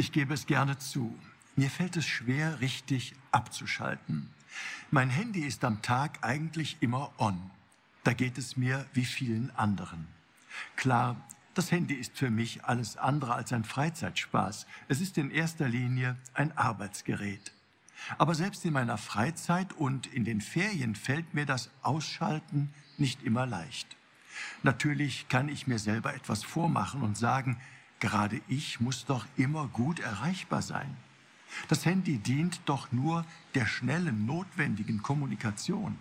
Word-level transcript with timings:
Ich 0.00 0.12
gebe 0.12 0.32
es 0.32 0.46
gerne 0.46 0.78
zu. 0.78 1.14
Mir 1.56 1.68
fällt 1.68 1.94
es 1.98 2.06
schwer, 2.06 2.62
richtig 2.62 3.12
abzuschalten. 3.32 4.30
Mein 4.90 5.10
Handy 5.10 5.40
ist 5.40 5.62
am 5.62 5.82
Tag 5.82 6.20
eigentlich 6.22 6.78
immer 6.80 7.12
on. 7.18 7.38
Da 8.02 8.14
geht 8.14 8.38
es 8.38 8.56
mir 8.56 8.86
wie 8.94 9.04
vielen 9.04 9.54
anderen. 9.56 10.08
Klar, 10.74 11.16
das 11.52 11.70
Handy 11.70 11.92
ist 11.92 12.16
für 12.16 12.30
mich 12.30 12.64
alles 12.64 12.96
andere 12.96 13.34
als 13.34 13.52
ein 13.52 13.62
Freizeitspaß. 13.62 14.66
Es 14.88 15.02
ist 15.02 15.18
in 15.18 15.30
erster 15.30 15.68
Linie 15.68 16.16
ein 16.32 16.56
Arbeitsgerät. 16.56 17.52
Aber 18.16 18.34
selbst 18.34 18.64
in 18.64 18.72
meiner 18.72 18.96
Freizeit 18.96 19.74
und 19.74 20.06
in 20.06 20.24
den 20.24 20.40
Ferien 20.40 20.94
fällt 20.94 21.34
mir 21.34 21.44
das 21.44 21.68
Ausschalten 21.82 22.72
nicht 22.96 23.22
immer 23.22 23.44
leicht. 23.44 23.98
Natürlich 24.62 25.28
kann 25.28 25.50
ich 25.50 25.66
mir 25.66 25.78
selber 25.78 26.14
etwas 26.14 26.42
vormachen 26.42 27.02
und 27.02 27.18
sagen, 27.18 27.60
gerade 28.00 28.40
ich 28.48 28.80
muss 28.80 29.04
doch 29.04 29.26
immer 29.36 29.68
gut 29.68 30.00
erreichbar 30.00 30.62
sein. 30.62 30.96
Das 31.68 31.84
Handy 31.84 32.18
dient 32.18 32.60
doch 32.64 32.90
nur 32.92 33.24
der 33.54 33.66
schnellen, 33.66 34.26
notwendigen 34.26 35.02
Kommunikation. 35.02 35.98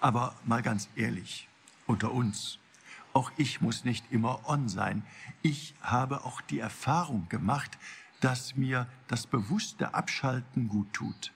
Aber 0.00 0.34
mal 0.44 0.62
ganz 0.62 0.88
ehrlich, 0.96 1.48
unter 1.86 2.12
uns, 2.12 2.58
auch 3.12 3.30
ich 3.36 3.60
muss 3.60 3.84
nicht 3.84 4.04
immer 4.10 4.48
on 4.48 4.68
sein. 4.68 5.04
Ich 5.42 5.74
habe 5.80 6.24
auch 6.24 6.40
die 6.40 6.58
Erfahrung 6.58 7.28
gemacht, 7.28 7.78
dass 8.20 8.56
mir 8.56 8.88
das 9.06 9.26
bewusste 9.26 9.94
Abschalten 9.94 10.68
gut 10.68 10.92
tut. 10.92 11.32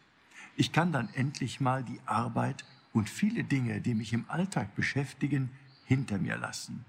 Ich 0.57 0.73
kann 0.73 0.91
dann 0.91 1.09
endlich 1.15 1.61
mal 1.61 1.85
die 1.85 2.01
Arbeit 2.07 2.65
und 2.93 3.09
viele 3.09 3.45
Dinge, 3.45 3.81
die 3.81 3.95
mich 3.95 4.13
im 4.13 4.25
Alltag 4.29 4.75
beschäftigen, 4.75 5.51
hinter 5.85 6.19
mir 6.19 6.37
lassen. 6.37 6.85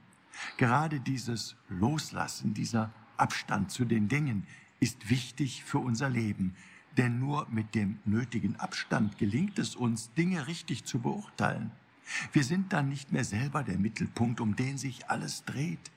Gerade 0.58 1.00
dieses 1.00 1.56
Loslassen, 1.70 2.54
dieser 2.54 2.92
Abstand 3.18 3.72
zu 3.72 3.86
den 3.86 4.08
Dingen 4.08 4.46
ist 4.80 5.10
wichtig 5.10 5.64
für 5.64 5.80
unser 5.80 6.10
Leben, 6.10 6.56
denn 6.98 7.20
nur 7.20 7.48
mit 7.50 7.76
dem 7.76 8.00
nötigen 8.06 8.56
Abstand 8.58 9.18
gelingt 9.18 9.60
es 9.60 9.76
uns, 9.76 10.14
Dinge 10.14 10.48
richtig 10.48 10.86
zu 10.86 11.00
beurteilen. 11.00 11.72
Wir 12.32 12.44
sind 12.44 12.74
dann 12.74 12.90
nicht 12.90 13.12
mehr 13.12 13.24
selber 13.24 13.64
der 13.64 13.78
Mittelpunkt, 13.78 14.42
um 14.42 14.56
den 14.56 14.78
sich 14.78 15.10
alles 15.10 15.46
dreht. 15.46 15.92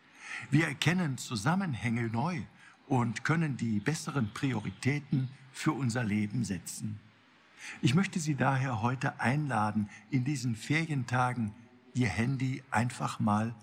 Wir 0.50 0.66
erkennen 0.66 1.18
Zusammenhänge 1.18 2.08
neu 2.08 2.42
und 2.86 3.24
können 3.24 3.56
die 3.56 3.80
besseren 3.80 4.30
Prioritäten 4.34 5.28
für 5.52 5.72
unser 5.72 6.04
Leben 6.04 6.44
setzen. 6.44 6.98
Ich 7.80 7.94
möchte 7.94 8.18
Sie 8.18 8.34
daher 8.34 8.82
heute 8.82 9.20
einladen, 9.20 9.88
in 10.10 10.24
diesen 10.24 10.56
Ferientagen 10.56 11.54
Ihr 11.94 12.08
Handy 12.08 12.62
einfach 12.70 13.20
mal 13.20 13.54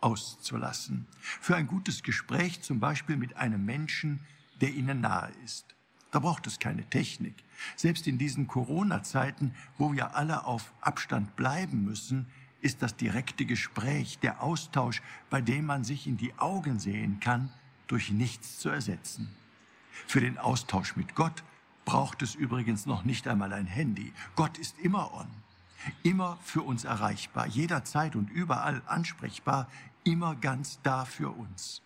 auszulassen. 0.00 1.06
Für 1.20 1.56
ein 1.56 1.66
gutes 1.66 2.02
Gespräch 2.02 2.62
zum 2.62 2.80
Beispiel 2.80 3.16
mit 3.16 3.36
einem 3.36 3.64
Menschen, 3.64 4.20
der 4.60 4.70
Ihnen 4.70 5.00
nahe 5.00 5.32
ist. 5.44 5.74
Da 6.10 6.20
braucht 6.20 6.46
es 6.46 6.58
keine 6.58 6.88
Technik. 6.88 7.34
Selbst 7.76 8.06
in 8.06 8.18
diesen 8.18 8.46
Corona-Zeiten, 8.46 9.54
wo 9.76 9.92
wir 9.92 10.14
alle 10.14 10.46
auf 10.46 10.72
Abstand 10.80 11.36
bleiben 11.36 11.84
müssen, 11.84 12.26
ist 12.60 12.82
das 12.82 12.96
direkte 12.96 13.44
Gespräch, 13.44 14.18
der 14.18 14.42
Austausch, 14.42 15.02
bei 15.30 15.40
dem 15.40 15.66
man 15.66 15.84
sich 15.84 16.06
in 16.06 16.16
die 16.16 16.36
Augen 16.38 16.78
sehen 16.78 17.20
kann, 17.20 17.52
durch 17.86 18.10
nichts 18.10 18.58
zu 18.58 18.68
ersetzen. 18.68 19.28
Für 20.06 20.20
den 20.20 20.38
Austausch 20.38 20.96
mit 20.96 21.14
Gott 21.14 21.44
braucht 21.84 22.22
es 22.22 22.34
übrigens 22.34 22.86
noch 22.86 23.04
nicht 23.04 23.28
einmal 23.28 23.52
ein 23.52 23.66
Handy. 23.66 24.12
Gott 24.34 24.58
ist 24.58 24.78
immer 24.78 25.12
on, 25.14 25.28
immer 26.02 26.38
für 26.42 26.62
uns 26.62 26.84
erreichbar, 26.84 27.46
jederzeit 27.46 28.16
und 28.16 28.30
überall 28.30 28.82
ansprechbar, 28.86 29.68
immer 30.04 30.34
ganz 30.36 30.80
da 30.82 31.04
für 31.04 31.30
uns. 31.30 31.82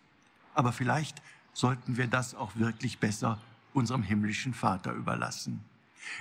Aber 0.53 0.71
vielleicht 0.71 1.21
sollten 1.53 1.97
wir 1.97 2.07
das 2.07 2.35
auch 2.35 2.55
wirklich 2.55 2.99
besser 2.99 3.39
unserem 3.73 4.03
himmlischen 4.03 4.53
Vater 4.53 4.93
überlassen. 4.93 5.63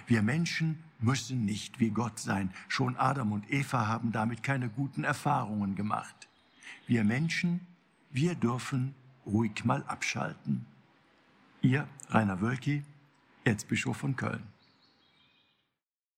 Wir 0.07 0.23
Menschen 0.23 0.83
müssen 1.01 1.45
nicht 1.45 1.81
wie 1.81 1.91
Gott 1.91 2.19
sein. 2.19 2.53
Schon 2.69 2.97
Adam 2.97 3.33
und 3.33 3.51
Eva 3.51 3.87
haben 3.87 4.13
damit 4.13 4.43
keine 4.43 4.69
guten 4.69 5.05
Erfahrungen 5.05 5.75
gemacht. 5.75 6.29
Wir 6.87 7.05
Menschen, 7.05 7.67
wir 8.11 8.35
dürfen 8.35 8.95
ruhig 9.27 9.65
mal 9.65 9.83
abschalten. 9.85 10.67
Ihr 11.61 11.87
Rainer 12.09 12.41
Wölki, 12.41 12.85
Erzbischof 13.45 13.97
von 13.97 14.17
Köln. 14.17 14.52